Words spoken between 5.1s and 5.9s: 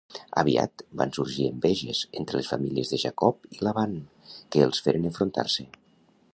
enfrontar-se.